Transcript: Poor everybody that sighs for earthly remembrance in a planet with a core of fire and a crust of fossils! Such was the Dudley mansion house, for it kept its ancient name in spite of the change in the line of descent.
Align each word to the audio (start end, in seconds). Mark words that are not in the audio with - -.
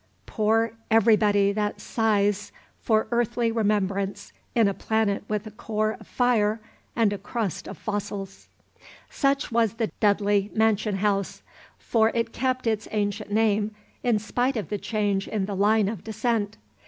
Poor 0.25 0.73
everybody 0.89 1.51
that 1.51 1.79
sighs 1.79 2.51
for 2.79 3.07
earthly 3.11 3.51
remembrance 3.51 4.33
in 4.55 4.67
a 4.67 4.73
planet 4.73 5.23
with 5.27 5.45
a 5.45 5.51
core 5.51 5.95
of 5.99 6.07
fire 6.07 6.59
and 6.95 7.13
a 7.13 7.19
crust 7.19 7.67
of 7.67 7.77
fossils! 7.77 8.47
Such 9.11 9.51
was 9.51 9.73
the 9.75 9.91
Dudley 9.99 10.49
mansion 10.55 10.95
house, 10.95 11.43
for 11.77 12.09
it 12.15 12.33
kept 12.33 12.65
its 12.65 12.87
ancient 12.89 13.31
name 13.31 13.75
in 14.01 14.17
spite 14.17 14.57
of 14.57 14.69
the 14.69 14.79
change 14.79 15.27
in 15.27 15.45
the 15.45 15.55
line 15.55 15.87
of 15.87 16.03
descent. 16.03 16.57